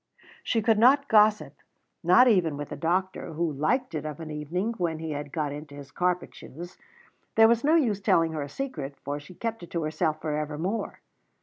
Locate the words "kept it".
9.35-9.69